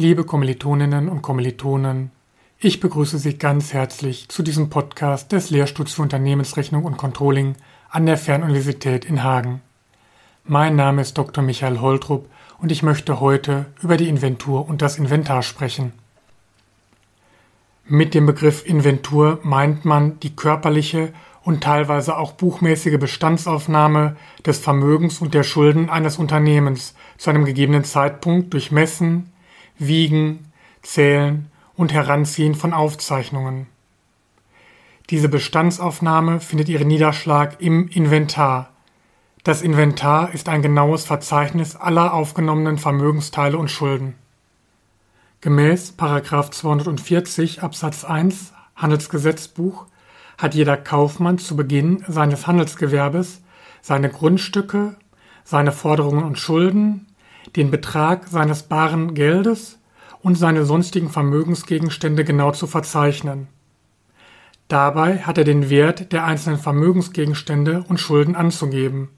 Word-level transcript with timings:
Liebe 0.00 0.22
Kommilitoninnen 0.22 1.08
und 1.08 1.22
Kommilitonen, 1.22 2.12
ich 2.60 2.78
begrüße 2.78 3.18
Sie 3.18 3.36
ganz 3.36 3.72
herzlich 3.72 4.28
zu 4.28 4.44
diesem 4.44 4.70
Podcast 4.70 5.32
des 5.32 5.50
Lehrstuhls 5.50 5.92
für 5.92 6.02
Unternehmensrechnung 6.02 6.84
und 6.84 6.96
Controlling 6.96 7.56
an 7.90 8.06
der 8.06 8.16
Fernuniversität 8.16 9.04
in 9.04 9.24
Hagen. 9.24 9.60
Mein 10.44 10.76
Name 10.76 11.02
ist 11.02 11.18
Dr. 11.18 11.42
Michael 11.42 11.80
Holtrup 11.80 12.30
und 12.60 12.70
ich 12.70 12.84
möchte 12.84 13.18
heute 13.18 13.66
über 13.82 13.96
die 13.96 14.08
Inventur 14.08 14.68
und 14.68 14.82
das 14.82 14.98
Inventar 14.98 15.42
sprechen. 15.42 15.92
Mit 17.84 18.14
dem 18.14 18.24
Begriff 18.24 18.64
Inventur 18.64 19.40
meint 19.42 19.84
man 19.84 20.20
die 20.20 20.36
körperliche 20.36 21.12
und 21.42 21.64
teilweise 21.64 22.16
auch 22.16 22.34
buchmäßige 22.34 23.00
Bestandsaufnahme 23.00 24.14
des 24.46 24.58
Vermögens 24.58 25.20
und 25.20 25.34
der 25.34 25.42
Schulden 25.42 25.90
eines 25.90 26.18
Unternehmens 26.18 26.94
zu 27.16 27.30
einem 27.30 27.44
gegebenen 27.44 27.82
Zeitpunkt 27.82 28.52
durch 28.52 28.70
Messen, 28.70 29.32
Wiegen, 29.78 30.52
Zählen 30.82 31.50
und 31.74 31.92
Heranziehen 31.92 32.54
von 32.54 32.72
Aufzeichnungen. 32.72 33.66
Diese 35.10 35.28
Bestandsaufnahme 35.28 36.40
findet 36.40 36.68
ihren 36.68 36.88
Niederschlag 36.88 37.60
im 37.60 37.88
Inventar. 37.88 38.70
Das 39.42 39.62
Inventar 39.62 40.34
ist 40.34 40.48
ein 40.48 40.60
genaues 40.60 41.04
Verzeichnis 41.04 41.76
aller 41.76 42.12
aufgenommenen 42.12 42.78
Vermögensteile 42.78 43.56
und 43.56 43.70
Schulden. 43.70 44.14
Gemäß 45.40 45.96
240 45.96 47.62
Absatz 47.62 48.04
1 48.04 48.52
Handelsgesetzbuch 48.76 49.86
hat 50.36 50.54
jeder 50.54 50.76
Kaufmann 50.76 51.38
zu 51.38 51.56
Beginn 51.56 52.04
seines 52.06 52.46
Handelsgewerbes 52.46 53.42
seine 53.80 54.10
Grundstücke, 54.10 54.96
seine 55.44 55.72
Forderungen 55.72 56.24
und 56.24 56.38
Schulden, 56.38 57.06
den 57.56 57.70
Betrag 57.70 58.28
seines 58.28 58.62
baren 58.62 59.14
Geldes 59.14 59.78
und 60.22 60.36
seine 60.36 60.64
sonstigen 60.64 61.10
Vermögensgegenstände 61.10 62.24
genau 62.24 62.52
zu 62.52 62.66
verzeichnen. 62.66 63.48
Dabei 64.68 65.20
hat 65.20 65.38
er 65.38 65.44
den 65.44 65.70
Wert 65.70 66.12
der 66.12 66.24
einzelnen 66.24 66.58
Vermögensgegenstände 66.58 67.84
und 67.88 67.98
Schulden 67.98 68.36
anzugeben. 68.36 69.08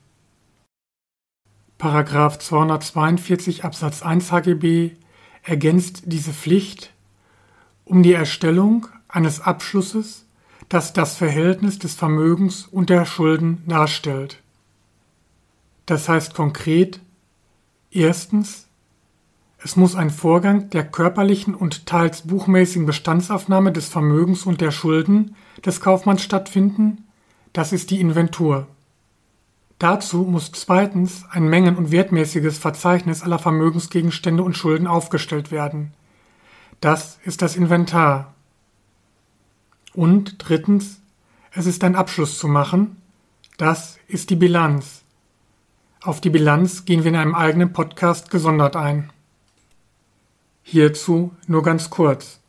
Paragraph 1.79 2.39
242 2.39 3.65
Absatz 3.65 4.03
1 4.03 4.31
HGB 4.31 4.93
ergänzt 5.43 6.03
diese 6.07 6.33
Pflicht 6.33 6.93
um 7.85 8.03
die 8.03 8.13
Erstellung 8.13 8.87
eines 9.09 9.41
Abschlusses 9.41 10.27
das 10.71 10.93
das 10.93 11.17
Verhältnis 11.17 11.79
des 11.79 11.95
Vermögens 11.95 12.67
und 12.71 12.91
der 12.91 13.05
Schulden 13.05 13.63
darstellt. 13.67 14.39
Das 15.85 16.09
heißt 16.09 16.33
konkret, 16.33 17.01
erstens, 17.91 18.67
es 19.63 19.77
muss 19.77 19.95
ein 19.95 20.11
Vorgang 20.11 20.71
der 20.71 20.85
körperlichen 20.85 21.55
und 21.55 21.87
teils 21.87 22.23
buchmäßigen 22.23 22.87
Bestandsaufnahme 22.87 23.73
des 23.73 23.89
Vermögens 23.89 24.47
und 24.47 24.61
der 24.61 24.71
Schulden 24.71 25.37
des 25.65 25.81
Kaufmanns 25.81 26.23
stattfinden, 26.23 27.05
das 27.53 27.73
ist 27.73 27.91
die 27.91 28.01
Inventur. 28.01 28.69
Dazu 29.79 30.25
muss 30.25 30.53
zweitens 30.53 31.25
ein 31.31 31.49
mengen- 31.49 31.77
und 31.77 31.91
wertmäßiges 31.91 32.59
Verzeichnis 32.59 33.23
aller 33.23 33.39
Vermögensgegenstände 33.39 34.43
und 34.43 34.57
Schulden 34.57 34.87
aufgestellt 34.87 35.51
werden. 35.51 35.93
Das 36.81 37.19
ist 37.25 37.43
das 37.43 37.57
Inventar. 37.57 38.35
Und 39.95 40.37
drittens, 40.39 41.01
es 41.53 41.67
ist 41.67 41.83
ein 41.83 41.97
Abschluss 41.97 42.39
zu 42.39 42.47
machen. 42.47 42.97
Das 43.57 43.99
ist 44.07 44.31
die 44.31 44.37
Bilanz. 44.37 45.00
Auf 46.03 46.23
die 46.23 46.31
Bilanz 46.31 46.87
gehen 46.87 47.05
wir 47.05 47.11
in 47.11 47.17
einem 47.17 47.35
eigenen 47.35 47.75
Podcast 47.75 48.31
gesondert 48.31 48.75
ein. 48.75 49.11
Hierzu 50.63 51.35
nur 51.47 51.63
ganz 51.63 51.91
kurz. 51.91 52.41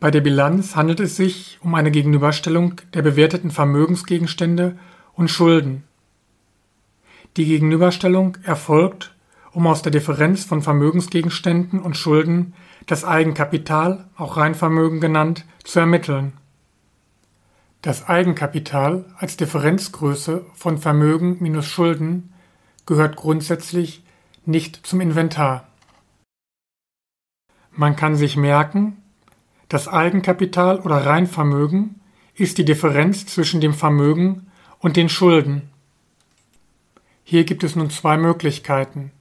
Bei 0.00 0.10
der 0.10 0.22
Bilanz 0.22 0.74
handelt 0.74 0.98
es 0.98 1.16
sich 1.16 1.58
um 1.62 1.74
eine 1.74 1.90
Gegenüberstellung 1.90 2.80
der 2.94 3.02
bewerteten 3.02 3.50
Vermögensgegenstände 3.50 4.78
und 5.12 5.28
Schulden. 5.28 5.84
Die 7.36 7.44
Gegenüberstellung 7.44 8.38
erfolgt, 8.42 9.14
um 9.52 9.66
aus 9.66 9.82
der 9.82 9.92
Differenz 9.92 10.46
von 10.46 10.62
Vermögensgegenständen 10.62 11.78
und 11.78 11.98
Schulden 11.98 12.54
das 12.86 13.04
Eigenkapital, 13.04 14.08
auch 14.16 14.38
Reinvermögen 14.38 14.98
genannt, 14.98 15.44
zu 15.62 15.78
ermitteln. 15.78 16.32
Das 17.82 18.08
Eigenkapital 18.08 19.04
als 19.18 19.36
Differenzgröße 19.36 20.46
von 20.54 20.78
Vermögen 20.78 21.36
minus 21.40 21.66
Schulden 21.66 22.31
gehört 22.86 23.16
grundsätzlich 23.16 24.02
nicht 24.44 24.86
zum 24.86 25.00
Inventar. 25.00 25.68
Man 27.70 27.96
kann 27.96 28.16
sich 28.16 28.36
merken, 28.36 29.02
das 29.68 29.88
Eigenkapital 29.88 30.80
oder 30.80 31.06
Reinvermögen 31.06 32.00
ist 32.34 32.58
die 32.58 32.64
Differenz 32.64 33.26
zwischen 33.26 33.60
dem 33.60 33.72
Vermögen 33.72 34.46
und 34.78 34.96
den 34.96 35.08
Schulden. 35.08 35.70
Hier 37.24 37.44
gibt 37.44 37.64
es 37.64 37.76
nun 37.76 37.88
zwei 37.88 38.18
Möglichkeiten. 38.18 39.12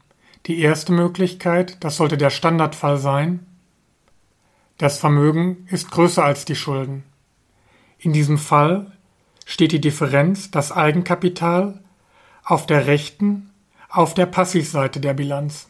Die 0.48 0.60
erste 0.60 0.92
Möglichkeit, 0.92 1.84
das 1.84 1.98
sollte 1.98 2.18
der 2.18 2.32
Standardfall 2.32 2.98
sein, 2.98 3.46
das 4.82 4.98
Vermögen 4.98 5.68
ist 5.70 5.92
größer 5.92 6.24
als 6.24 6.44
die 6.44 6.56
Schulden. 6.56 7.04
In 8.00 8.14
diesem 8.14 8.40
Fall 8.40 8.92
steht 9.46 9.72
die 9.72 9.80
Differenz, 9.80 10.50
das 10.50 10.72
Eigenkapital, 10.72 11.84
auf 12.44 12.66
der 12.66 12.88
rechten, 12.88 13.51
auf 13.92 14.14
der 14.14 14.26
Passivseite 14.26 15.00
der 15.00 15.14
Bilanz. 15.14 15.68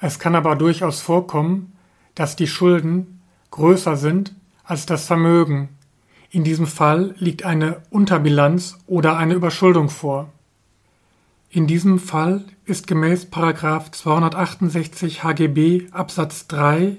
Es 0.00 0.18
kann 0.18 0.34
aber 0.34 0.56
durchaus 0.56 1.00
vorkommen, 1.00 1.76
dass 2.14 2.34
die 2.34 2.46
Schulden 2.46 3.20
größer 3.50 3.96
sind 3.96 4.34
als 4.64 4.86
das 4.86 5.06
Vermögen. 5.06 5.68
In 6.30 6.44
diesem 6.44 6.66
Fall 6.66 7.14
liegt 7.18 7.44
eine 7.44 7.82
Unterbilanz 7.90 8.78
oder 8.86 9.18
eine 9.18 9.34
Überschuldung 9.34 9.90
vor. 9.90 10.30
In 11.50 11.66
diesem 11.66 11.98
Fall 11.98 12.44
ist 12.64 12.86
gemäß 12.86 13.28
268 13.30 15.22
HGB 15.22 15.88
Absatz 15.92 16.46
3 16.46 16.96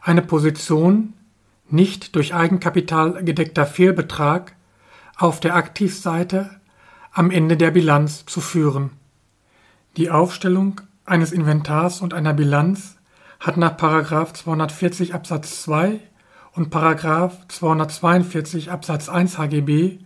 eine 0.00 0.22
Position 0.22 1.14
nicht 1.68 2.14
durch 2.14 2.34
Eigenkapital 2.34 3.24
gedeckter 3.24 3.66
Fehlbetrag 3.66 4.54
auf 5.16 5.40
der 5.40 5.56
Aktivseite 5.56 6.60
am 7.14 7.30
Ende 7.30 7.56
der 7.56 7.70
Bilanz 7.70 8.26
zu 8.26 8.40
führen. 8.40 8.90
Die 9.96 10.10
Aufstellung 10.10 10.80
eines 11.06 11.30
Inventars 11.30 12.00
und 12.00 12.12
einer 12.12 12.34
Bilanz 12.34 12.96
hat 13.38 13.56
nach 13.56 13.76
240 13.76 15.14
Absatz 15.14 15.62
2 15.62 16.00
und 16.54 16.72
242 16.72 18.72
Absatz 18.72 19.08
1 19.08 19.38
HGB 19.38 19.98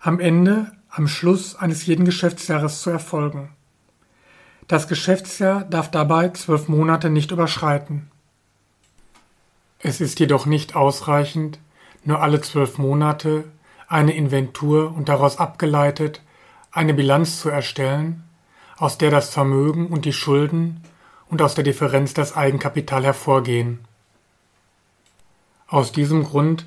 am 0.00 0.18
Ende, 0.18 0.72
am 0.88 1.08
Schluss 1.08 1.56
eines 1.56 1.84
jeden 1.84 2.06
Geschäftsjahres 2.06 2.80
zu 2.80 2.88
erfolgen. 2.88 3.50
Das 4.66 4.88
Geschäftsjahr 4.88 5.62
darf 5.64 5.90
dabei 5.90 6.30
zwölf 6.30 6.68
Monate 6.68 7.10
nicht 7.10 7.32
überschreiten. 7.32 8.10
Es 9.78 10.00
ist 10.00 10.18
jedoch 10.20 10.46
nicht 10.46 10.74
ausreichend, 10.74 11.58
nur 12.04 12.22
alle 12.22 12.40
zwölf 12.40 12.78
Monate 12.78 13.44
eine 13.88 14.16
Inventur 14.16 14.96
und 14.96 15.10
daraus 15.10 15.38
abgeleitet 15.38 16.22
eine 16.76 16.94
Bilanz 16.94 17.40
zu 17.40 17.48
erstellen, 17.48 18.22
aus 18.76 18.98
der 18.98 19.10
das 19.10 19.30
Vermögen 19.30 19.86
und 19.86 20.04
die 20.04 20.12
Schulden 20.12 20.82
und 21.28 21.40
aus 21.40 21.54
der 21.54 21.64
Differenz 21.64 22.12
das 22.14 22.36
Eigenkapital 22.36 23.04
hervorgehen. 23.04 23.80
Aus 25.68 25.90
diesem 25.92 26.24
Grund 26.24 26.66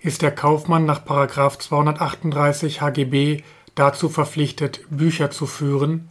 ist 0.00 0.22
der 0.22 0.32
Kaufmann 0.32 0.86
nach 0.86 1.04
238 1.04 2.80
HGB 2.80 3.42
dazu 3.74 4.08
verpflichtet, 4.08 4.80
Bücher 4.90 5.30
zu 5.30 5.46
führen, 5.46 6.08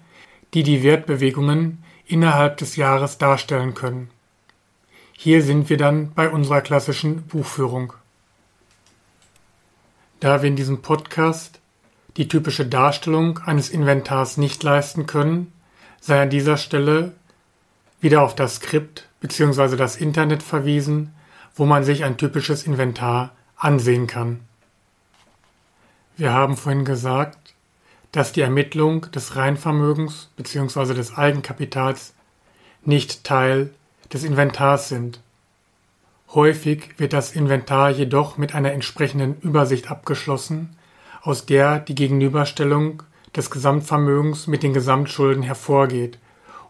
die 0.53 0.63
die 0.63 0.83
Wertbewegungen 0.83 1.83
innerhalb 2.05 2.57
des 2.57 2.75
Jahres 2.75 3.17
darstellen 3.17 3.73
können. 3.73 4.09
Hier 5.13 5.43
sind 5.43 5.69
wir 5.69 5.77
dann 5.77 6.13
bei 6.13 6.29
unserer 6.29 6.61
klassischen 6.61 7.23
Buchführung. 7.23 7.93
Da 10.19 10.41
wir 10.41 10.47
in 10.47 10.55
diesem 10.55 10.81
Podcast 10.81 11.60
die 12.17 12.27
typische 12.27 12.65
Darstellung 12.65 13.39
eines 13.39 13.69
Inventars 13.69 14.37
nicht 14.37 14.61
leisten 14.63 15.05
können, 15.05 15.53
sei 15.99 16.21
an 16.21 16.29
dieser 16.29 16.57
Stelle 16.57 17.13
wieder 18.01 18.21
auf 18.23 18.35
das 18.35 18.55
Skript 18.55 19.07
bzw. 19.21 19.75
das 19.75 19.95
Internet 19.95 20.43
verwiesen, 20.43 21.13
wo 21.55 21.65
man 21.65 21.83
sich 21.83 22.03
ein 22.03 22.17
typisches 22.17 22.63
Inventar 22.63 23.31
ansehen 23.55 24.07
kann. 24.07 24.41
Wir 26.17 26.33
haben 26.33 26.57
vorhin 26.57 26.85
gesagt, 26.85 27.55
dass 28.11 28.33
die 28.33 28.41
Ermittlung 28.41 29.09
des 29.11 29.35
Reinvermögens 29.35 30.29
bzw. 30.35 30.93
des 30.93 31.15
Eigenkapitals 31.17 32.13
nicht 32.83 33.23
Teil 33.23 33.73
des 34.11 34.23
Inventars 34.23 34.89
sind. 34.89 35.21
Häufig 36.33 36.99
wird 36.99 37.13
das 37.13 37.33
Inventar 37.33 37.89
jedoch 37.89 38.37
mit 38.37 38.55
einer 38.55 38.71
entsprechenden 38.71 39.39
Übersicht 39.41 39.91
abgeschlossen, 39.91 40.75
aus 41.21 41.45
der 41.45 41.79
die 41.79 41.95
Gegenüberstellung 41.95 43.03
des 43.35 43.49
Gesamtvermögens 43.51 44.47
mit 44.47 44.63
den 44.63 44.73
Gesamtschulden 44.73 45.43
hervorgeht 45.43 46.19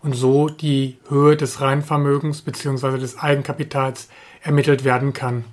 und 0.02 0.14
so 0.14 0.50
die 0.50 0.98
Höhe 1.10 1.38
des 1.38 1.62
Reinvermögens 1.62 2.42
bzw. 2.42 2.98
des 2.98 3.18
Eigenkapitals 3.18 4.10
ermittelt 4.42 4.84
werden 4.84 5.14
kann. 5.14 5.46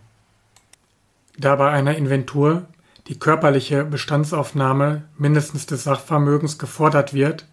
Da 1.39 1.55
bei 1.57 1.71
einer 1.71 1.97
Inventur 1.97 2.67
die 3.07 3.19
körperliche 3.19 3.85
Bestandsaufnahme 3.85 5.05
mindestens 5.17 5.67
des 5.67 5.85
Sachvermögens 5.85 6.59
gefordert 6.59 7.15
wird, 7.15 7.47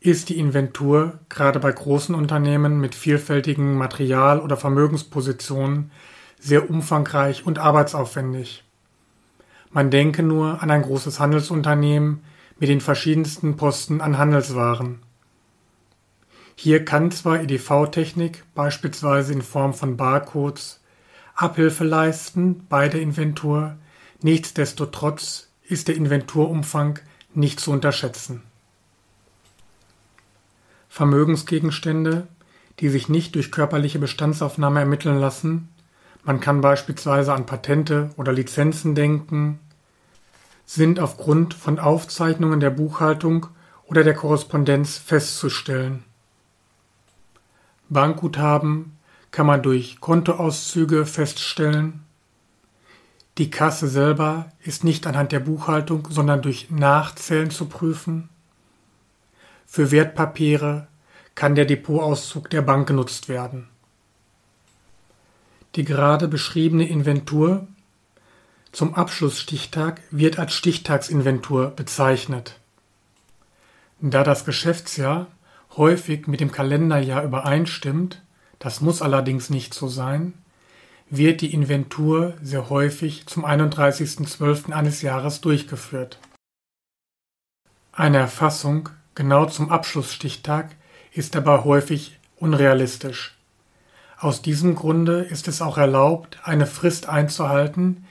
ist 0.00 0.28
die 0.28 0.38
Inventur 0.38 1.18
gerade 1.28 1.60
bei 1.60 1.70
großen 1.70 2.14
Unternehmen 2.14 2.80
mit 2.80 2.94
vielfältigen 2.94 3.76
Material- 3.76 4.40
oder 4.40 4.56
Vermögenspositionen 4.56 5.92
sehr 6.38 6.68
umfangreich 6.68 7.46
und 7.46 7.58
arbeitsaufwendig. 7.58 8.64
Man 9.72 9.90
denke 9.90 10.22
nur 10.22 10.62
an 10.62 10.70
ein 10.70 10.82
großes 10.82 11.18
Handelsunternehmen 11.18 12.22
mit 12.58 12.68
den 12.68 12.80
verschiedensten 12.80 13.56
Posten 13.56 14.00
an 14.00 14.18
Handelswaren. 14.18 15.00
Hier 16.54 16.84
kann 16.84 17.10
zwar 17.10 17.40
EDV-Technik 17.40 18.44
beispielsweise 18.54 19.32
in 19.32 19.42
Form 19.42 19.74
von 19.74 19.96
Barcodes 19.96 20.80
Abhilfe 21.34 21.84
leisten 21.84 22.66
bei 22.68 22.88
der 22.88 23.00
Inventur, 23.00 23.76
nichtsdestotrotz 24.20 25.48
ist 25.66 25.88
der 25.88 25.96
Inventurumfang 25.96 26.98
nicht 27.34 27.58
zu 27.58 27.72
unterschätzen. 27.72 28.42
Vermögensgegenstände, 30.88 32.28
die 32.80 32.90
sich 32.90 33.08
nicht 33.08 33.34
durch 33.34 33.50
körperliche 33.50 33.98
Bestandsaufnahme 33.98 34.80
ermitteln 34.80 35.18
lassen, 35.18 35.68
man 36.24 36.40
kann 36.40 36.60
beispielsweise 36.60 37.32
an 37.32 37.46
Patente 37.46 38.10
oder 38.16 38.32
Lizenzen 38.32 38.94
denken, 38.94 39.58
sind 40.64 41.00
aufgrund 41.00 41.54
von 41.54 41.78
Aufzeichnungen 41.78 42.60
der 42.60 42.70
Buchhaltung 42.70 43.48
oder 43.86 44.04
der 44.04 44.14
Korrespondenz 44.14 44.98
festzustellen. 44.98 46.04
Bankguthaben 47.88 48.96
kann 49.32 49.46
man 49.46 49.62
durch 49.62 50.00
Kontoauszüge 50.00 51.04
feststellen. 51.06 52.04
Die 53.38 53.50
Kasse 53.50 53.88
selber 53.88 54.50
ist 54.62 54.84
nicht 54.84 55.06
anhand 55.06 55.32
der 55.32 55.40
Buchhaltung, 55.40 56.08
sondern 56.10 56.42
durch 56.42 56.70
Nachzählen 56.70 57.50
zu 57.50 57.66
prüfen. 57.66 58.28
Für 59.66 59.90
Wertpapiere 59.90 60.86
kann 61.34 61.54
der 61.54 61.64
Depotauszug 61.64 62.50
der 62.50 62.62
Bank 62.62 62.86
genutzt 62.86 63.28
werden. 63.28 63.71
Die 65.74 65.84
gerade 65.84 66.28
beschriebene 66.28 66.86
Inventur 66.86 67.66
zum 68.72 68.94
Abschlussstichtag 68.94 70.00
wird 70.10 70.38
als 70.38 70.54
Stichtagsinventur 70.54 71.68
bezeichnet. 71.70 72.58
Da 74.00 74.24
das 74.24 74.44
Geschäftsjahr 74.44 75.28
häufig 75.76 76.26
mit 76.26 76.40
dem 76.40 76.52
Kalenderjahr 76.52 77.22
übereinstimmt, 77.22 78.22
das 78.58 78.80
muss 78.80 79.02
allerdings 79.02 79.50
nicht 79.50 79.74
so 79.74 79.88
sein, 79.88 80.34
wird 81.08 81.40
die 81.42 81.52
Inventur 81.52 82.34
sehr 82.42 82.70
häufig 82.70 83.26
zum 83.26 83.44
31.12. 83.44 84.72
eines 84.72 85.02
Jahres 85.02 85.40
durchgeführt. 85.40 86.18
Eine 87.92 88.18
Erfassung 88.18 88.88
genau 89.14 89.46
zum 89.46 89.70
Abschlussstichtag 89.70 90.74
ist 91.12 91.34
dabei 91.34 91.64
häufig 91.64 92.18
unrealistisch. 92.36 93.36
Aus 94.22 94.40
diesem 94.40 94.76
Grunde 94.76 95.22
ist 95.22 95.48
es 95.48 95.60
auch 95.60 95.76
erlaubt, 95.76 96.38
eine 96.44 96.66
Frist 96.66 97.08
einzuhalten, 97.08 98.04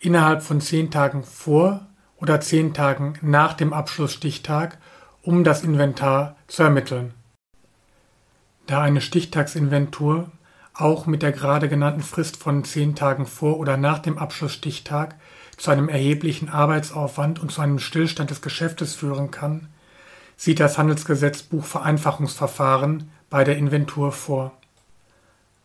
innerhalb 0.00 0.42
von 0.42 0.60
zehn 0.60 0.90
Tagen 0.90 1.22
vor 1.22 1.86
oder 2.16 2.40
zehn 2.40 2.74
Tagen 2.74 3.14
nach 3.22 3.52
dem 3.52 3.72
Abschlussstichtag 3.72 4.78
um 5.22 5.44
das 5.44 5.62
Inventar 5.62 6.34
zu 6.48 6.64
ermitteln. 6.64 7.14
Da 8.66 8.82
eine 8.82 9.00
Stichtagsinventur 9.00 10.32
auch 10.74 11.06
mit 11.06 11.22
der 11.22 11.30
gerade 11.30 11.68
genannten 11.68 12.02
Frist 12.02 12.38
von 12.38 12.64
zehn 12.64 12.96
Tagen 12.96 13.24
vor 13.24 13.60
oder 13.60 13.76
nach 13.76 14.00
dem 14.00 14.18
Abschlussstichtag 14.18 15.14
zu 15.58 15.70
einem 15.70 15.88
erheblichen 15.88 16.48
Arbeitsaufwand 16.48 17.38
und 17.38 17.52
zu 17.52 17.60
einem 17.60 17.78
Stillstand 17.78 18.30
des 18.30 18.42
Geschäftes 18.42 18.96
führen 18.96 19.30
kann, 19.30 19.68
sieht 20.36 20.58
das 20.58 20.76
Handelsgesetzbuch 20.76 21.64
Vereinfachungsverfahren 21.64 23.12
bei 23.30 23.44
der 23.44 23.58
Inventur 23.58 24.10
vor. 24.10 24.58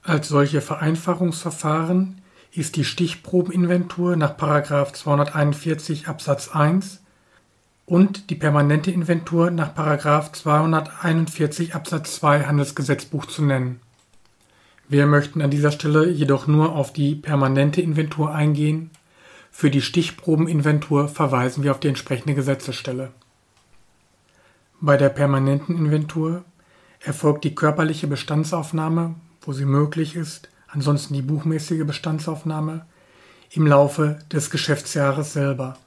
Als 0.07 0.29
solche 0.29 0.61
Vereinfachungsverfahren 0.61 2.21
ist 2.53 2.77
die 2.77 2.85
Stichprobeninventur 2.85 4.15
nach 4.15 4.37
241 4.37 6.07
Absatz 6.07 6.47
1 6.47 7.01
und 7.85 8.29
die 8.29 8.35
permanente 8.35 8.89
Inventur 8.89 9.51
nach 9.51 9.73
241 10.31 11.75
Absatz 11.75 12.15
2 12.15 12.45
Handelsgesetzbuch 12.45 13.25
zu 13.25 13.43
nennen. 13.43 13.81
Wir 14.87 15.07
möchten 15.07 15.41
an 15.41 15.51
dieser 15.51 15.73
Stelle 15.73 16.09
jedoch 16.09 16.47
nur 16.47 16.73
auf 16.73 16.93
die 16.93 17.13
permanente 17.13 17.81
Inventur 17.81 18.33
eingehen. 18.33 18.91
Für 19.51 19.69
die 19.69 19.81
Stichprobeninventur 19.81 21.09
verweisen 21.09 21.65
wir 21.65 21.71
auf 21.71 21.81
die 21.81 21.89
entsprechende 21.89 22.33
Gesetzesstelle. 22.33 23.11
Bei 24.79 24.95
der 24.95 25.09
permanenten 25.09 25.77
Inventur 25.77 26.45
erfolgt 27.01 27.43
die 27.43 27.55
körperliche 27.55 28.07
Bestandsaufnahme, 28.07 29.15
wo 29.47 29.53
sie 29.53 29.65
möglich 29.65 30.15
ist, 30.15 30.49
ansonsten 30.67 31.13
die 31.13 31.21
buchmäßige 31.21 31.85
Bestandsaufnahme, 31.85 32.85
im 33.51 33.65
Laufe 33.65 34.19
des 34.31 34.49
Geschäftsjahres 34.49 35.31
selber. 35.31 35.77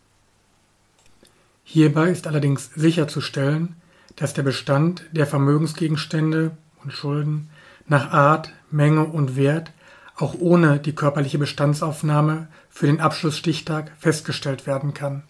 Hierbei 1.62 2.08
ist 2.08 2.26
allerdings 2.26 2.70
sicherzustellen, 2.74 3.76
dass 4.16 4.32
der 4.32 4.42
Bestand 4.42 5.04
der 5.12 5.26
Vermögensgegenstände 5.26 6.52
und 6.82 6.92
Schulden 6.92 7.50
nach 7.86 8.10
Art, 8.12 8.50
Menge 8.70 9.04
und 9.04 9.36
Wert 9.36 9.72
auch 10.16 10.34
ohne 10.38 10.78
die 10.78 10.94
körperliche 10.94 11.38
Bestandsaufnahme 11.38 12.48
für 12.70 12.86
den 12.86 13.00
Abschlussstichtag 13.00 13.92
festgestellt 13.98 14.66
werden 14.66 14.94
kann. 14.94 15.22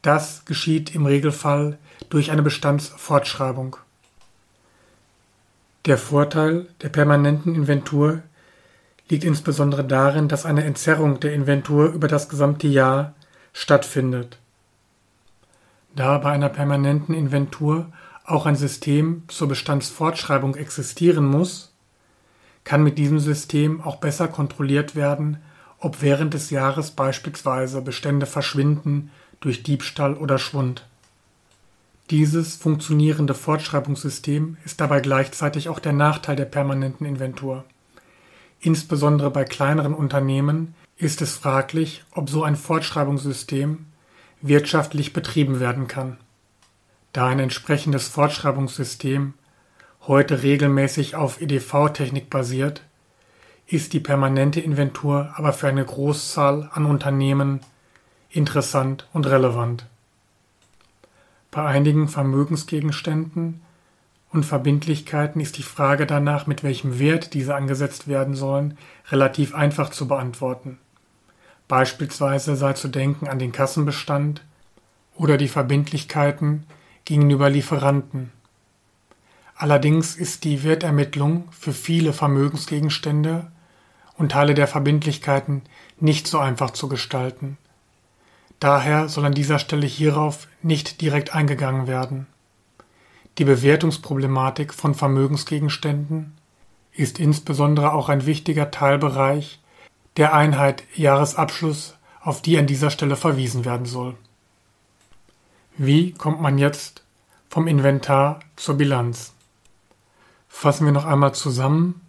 Das 0.00 0.44
geschieht 0.46 0.94
im 0.94 1.04
Regelfall 1.04 1.78
durch 2.08 2.30
eine 2.30 2.42
Bestandsfortschreibung. 2.42 3.76
Der 5.86 5.98
Vorteil 5.98 6.66
der 6.80 6.88
permanenten 6.88 7.54
Inventur 7.54 8.22
liegt 9.10 9.22
insbesondere 9.22 9.84
darin, 9.84 10.28
dass 10.28 10.46
eine 10.46 10.64
Entzerrung 10.64 11.20
der 11.20 11.34
Inventur 11.34 11.92
über 11.92 12.08
das 12.08 12.30
gesamte 12.30 12.66
Jahr 12.66 13.12
stattfindet. 13.52 14.38
Da 15.94 16.16
bei 16.16 16.30
einer 16.30 16.48
permanenten 16.48 17.14
Inventur 17.14 17.92
auch 18.24 18.46
ein 18.46 18.56
System 18.56 19.24
zur 19.28 19.48
Bestandsfortschreibung 19.48 20.54
existieren 20.54 21.26
muss, 21.26 21.74
kann 22.64 22.82
mit 22.82 22.96
diesem 22.96 23.20
System 23.20 23.82
auch 23.82 23.96
besser 23.96 24.28
kontrolliert 24.28 24.96
werden, 24.96 25.42
ob 25.78 26.00
während 26.00 26.32
des 26.32 26.48
Jahres 26.48 26.92
beispielsweise 26.92 27.82
Bestände 27.82 28.24
verschwinden 28.24 29.10
durch 29.40 29.62
Diebstahl 29.62 30.14
oder 30.14 30.38
Schwund. 30.38 30.86
Dieses 32.10 32.56
funktionierende 32.56 33.32
Fortschreibungssystem 33.32 34.58
ist 34.64 34.80
dabei 34.80 35.00
gleichzeitig 35.00 35.70
auch 35.70 35.78
der 35.78 35.94
Nachteil 35.94 36.36
der 36.36 36.44
permanenten 36.44 37.06
Inventur. 37.06 37.64
Insbesondere 38.60 39.30
bei 39.30 39.44
kleineren 39.44 39.94
Unternehmen 39.94 40.74
ist 40.96 41.22
es 41.22 41.36
fraglich, 41.36 42.04
ob 42.12 42.28
so 42.28 42.44
ein 42.44 42.56
Fortschreibungssystem 42.56 43.86
wirtschaftlich 44.42 45.14
betrieben 45.14 45.60
werden 45.60 45.88
kann. 45.88 46.18
Da 47.14 47.26
ein 47.26 47.38
entsprechendes 47.38 48.08
Fortschreibungssystem 48.08 49.32
heute 50.06 50.42
regelmäßig 50.42 51.14
auf 51.16 51.40
EDV-Technik 51.40 52.28
basiert, 52.28 52.82
ist 53.66 53.94
die 53.94 54.00
permanente 54.00 54.60
Inventur 54.60 55.32
aber 55.36 55.54
für 55.54 55.68
eine 55.68 55.84
Großzahl 55.84 56.68
an 56.74 56.84
Unternehmen 56.84 57.60
interessant 58.28 59.08
und 59.14 59.26
relevant. 59.26 59.86
Bei 61.54 61.66
einigen 61.66 62.08
Vermögensgegenständen 62.08 63.60
und 64.32 64.44
Verbindlichkeiten 64.44 65.40
ist 65.40 65.56
die 65.56 65.62
Frage 65.62 66.04
danach, 66.04 66.48
mit 66.48 66.64
welchem 66.64 66.98
Wert 66.98 67.32
diese 67.32 67.54
angesetzt 67.54 68.08
werden 68.08 68.34
sollen, 68.34 68.76
relativ 69.12 69.54
einfach 69.54 69.90
zu 69.90 70.08
beantworten. 70.08 70.78
Beispielsweise 71.68 72.56
sei 72.56 72.72
zu 72.72 72.88
denken 72.88 73.28
an 73.28 73.38
den 73.38 73.52
Kassenbestand 73.52 74.42
oder 75.14 75.36
die 75.36 75.46
Verbindlichkeiten 75.46 76.64
gegenüber 77.04 77.48
Lieferanten. 77.50 78.32
Allerdings 79.54 80.16
ist 80.16 80.42
die 80.42 80.64
Wertermittlung 80.64 81.46
für 81.52 81.72
viele 81.72 82.12
Vermögensgegenstände 82.12 83.46
und 84.18 84.32
Teile 84.32 84.54
der 84.54 84.66
Verbindlichkeiten 84.66 85.62
nicht 86.00 86.26
so 86.26 86.40
einfach 86.40 86.72
zu 86.72 86.88
gestalten. 86.88 87.58
Daher 88.58 89.08
soll 89.08 89.24
an 89.24 89.34
dieser 89.34 89.60
Stelle 89.60 89.86
hierauf 89.86 90.48
nicht 90.64 91.00
direkt 91.00 91.34
eingegangen 91.34 91.86
werden. 91.86 92.26
Die 93.38 93.44
Bewertungsproblematik 93.44 94.72
von 94.72 94.94
Vermögensgegenständen 94.94 96.32
ist 96.92 97.18
insbesondere 97.18 97.92
auch 97.92 98.08
ein 98.08 98.26
wichtiger 98.26 98.70
Teilbereich 98.70 99.60
der 100.16 100.32
Einheit 100.32 100.84
Jahresabschluss, 100.94 101.96
auf 102.20 102.40
die 102.40 102.56
an 102.56 102.66
dieser 102.66 102.90
Stelle 102.90 103.16
verwiesen 103.16 103.64
werden 103.64 103.86
soll. 103.86 104.14
Wie 105.76 106.12
kommt 106.12 106.40
man 106.40 106.56
jetzt 106.56 107.02
vom 107.48 107.66
Inventar 107.66 108.40
zur 108.56 108.76
Bilanz? 108.76 109.34
Fassen 110.48 110.86
wir 110.86 110.92
noch 110.92 111.04
einmal 111.04 111.34
zusammen. 111.34 112.00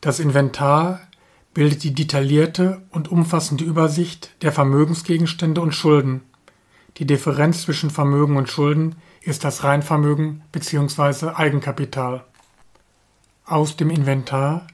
Das 0.00 0.18
Inventar 0.18 1.00
bildet 1.54 1.84
die 1.84 1.94
detaillierte 1.94 2.82
und 2.90 3.10
umfassende 3.10 3.64
Übersicht 3.64 4.32
der 4.42 4.50
Vermögensgegenstände 4.50 5.60
und 5.60 5.72
Schulden. 5.72 6.22
Die 6.98 7.06
Differenz 7.06 7.62
zwischen 7.62 7.90
Vermögen 7.90 8.36
und 8.36 8.48
Schulden 8.48 8.94
ist 9.20 9.42
das 9.42 9.64
Reinvermögen 9.64 10.42
bzw. 10.52 11.30
Eigenkapital. 11.34 12.24
Aus 13.44 13.76
dem 13.76 13.90
Inventar 13.90 14.66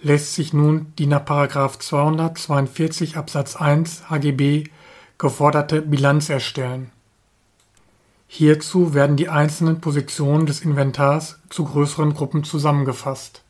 lässt 0.00 0.34
sich 0.34 0.52
nun 0.52 0.92
die 0.98 1.06
nach 1.06 1.24
242 1.24 3.16
Absatz 3.16 3.56
1 3.56 4.10
HGB 4.10 4.64
geforderte 5.18 5.82
Bilanz 5.82 6.28
erstellen. 6.28 6.90
Hierzu 8.26 8.92
werden 8.92 9.16
die 9.16 9.28
einzelnen 9.28 9.80
Positionen 9.80 10.46
des 10.46 10.60
Inventars 10.60 11.38
zu 11.48 11.64
größeren 11.64 12.12
Gruppen 12.12 12.44
zusammengefasst. 12.44 13.42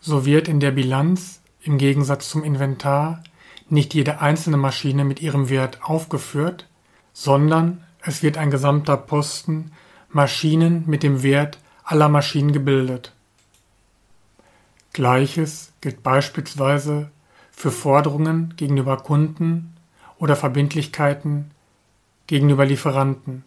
So 0.00 0.26
wird 0.26 0.48
in 0.48 0.60
der 0.60 0.72
Bilanz 0.72 1.40
im 1.62 1.78
Gegensatz 1.78 2.28
zum 2.28 2.44
Inventar 2.44 3.22
nicht 3.70 3.94
jede 3.94 4.20
einzelne 4.20 4.56
Maschine 4.56 5.04
mit 5.04 5.20
ihrem 5.20 5.48
Wert 5.48 5.82
aufgeführt, 5.82 6.68
sondern 7.12 7.84
es 8.02 8.22
wird 8.22 8.36
ein 8.36 8.50
gesamter 8.50 8.96
Posten 8.96 9.72
Maschinen 10.10 10.84
mit 10.86 11.02
dem 11.02 11.22
Wert 11.22 11.58
aller 11.84 12.08
Maschinen 12.08 12.52
gebildet. 12.52 13.12
Gleiches 14.92 15.72
gilt 15.80 16.02
beispielsweise 16.02 17.10
für 17.50 17.70
Forderungen 17.70 18.54
gegenüber 18.56 18.98
Kunden 18.98 19.74
oder 20.18 20.36
Verbindlichkeiten 20.36 21.50
gegenüber 22.26 22.66
Lieferanten. 22.66 23.44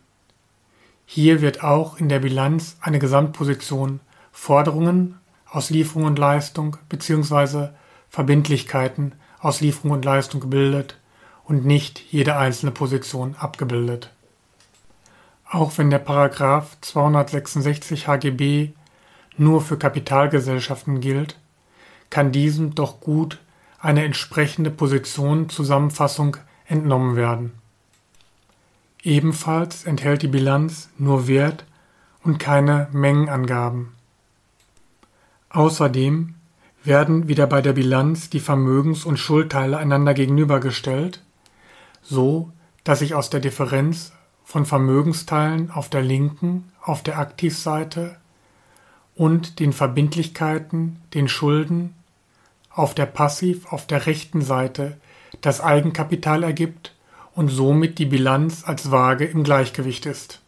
Hier 1.05 1.41
wird 1.41 1.63
auch 1.63 1.97
in 1.97 2.09
der 2.09 2.19
Bilanz 2.19 2.77
eine 2.81 2.99
Gesamtposition 2.99 3.99
Forderungen 4.31 5.19
aus 5.49 5.69
Lieferung 5.69 6.05
und 6.05 6.19
Leistung 6.19 6.77
bzw. 6.89 7.69
Verbindlichkeiten 8.09 9.13
aus 9.45 9.61
Lieferung 9.61 9.91
und 9.91 10.03
Leistung 10.03 10.41
gebildet 10.41 10.97
und 11.43 11.65
nicht 11.65 12.01
jede 12.11 12.35
einzelne 12.35 12.71
Position 12.71 13.35
abgebildet. 13.35 14.11
Auch 15.47 15.77
wenn 15.77 15.91
der 15.91 15.99
Paragraph 15.99 16.75
266 16.81 18.07
HGB 18.07 18.71
nur 19.37 19.61
für 19.61 19.77
Kapitalgesellschaften 19.77 20.99
gilt, 20.99 21.37
kann 22.09 22.31
diesem 22.31 22.73
doch 22.73 22.99
gut 22.99 23.39
eine 23.79 24.03
entsprechende 24.03 24.71
Positionenzusammenfassung 24.71 26.37
entnommen 26.65 27.15
werden. 27.15 27.53
Ebenfalls 29.03 29.83
enthält 29.85 30.23
die 30.23 30.27
Bilanz 30.27 30.89
nur 30.97 31.27
Wert 31.27 31.65
und 32.23 32.39
keine 32.39 32.87
Mengenangaben. 32.91 33.93
Außerdem 35.49 36.34
werden 36.85 37.27
wieder 37.27 37.47
bei 37.47 37.61
der 37.61 37.73
Bilanz 37.73 38.29
die 38.29 38.39
Vermögens- 38.39 39.05
und 39.05 39.17
Schuldteile 39.17 39.77
einander 39.77 40.13
gegenübergestellt, 40.13 41.21
so 42.01 42.51
dass 42.83 42.99
sich 42.99 43.15
aus 43.15 43.29
der 43.29 43.39
Differenz 43.39 44.13
von 44.43 44.65
Vermögensteilen 44.65 45.71
auf 45.71 45.89
der 45.89 46.03
linken, 46.03 46.71
auf 46.81 47.01
der 47.01 47.17
Aktivseite 47.17 48.17
und 49.15 49.59
den 49.59 49.73
Verbindlichkeiten, 49.73 51.01
den 51.13 51.27
Schulden 51.27 51.95
auf 52.69 52.93
der 52.93 53.07
Passiv, 53.07 53.71
auf 53.71 53.87
der 53.87 54.05
rechten 54.05 54.41
Seite 54.41 54.97
das 55.41 55.61
Eigenkapital 55.61 56.43
ergibt 56.43 56.93
und 57.33 57.49
somit 57.49 57.97
die 57.99 58.05
Bilanz 58.05 58.63
als 58.65 58.91
Waage 58.91 59.25
im 59.25 59.43
Gleichgewicht 59.43 60.05
ist. 60.05 60.41